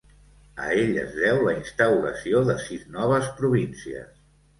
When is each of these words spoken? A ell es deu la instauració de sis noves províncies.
A 0.61 0.69
ell 0.83 0.95
es 1.01 1.11
deu 1.17 1.41
la 1.47 1.53
instauració 1.57 2.41
de 2.47 2.55
sis 2.63 2.87
noves 2.97 3.29
províncies. 3.43 4.09